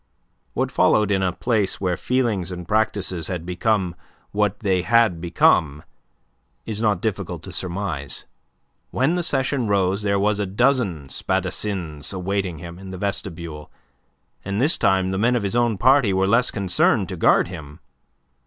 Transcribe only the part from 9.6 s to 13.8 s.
rose, there were a dozen spadassins awaiting him in the vestibule,